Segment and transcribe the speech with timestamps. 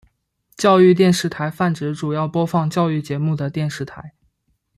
[0.57, 4.13] 教育电视台泛指主要播放教育节目的电视台。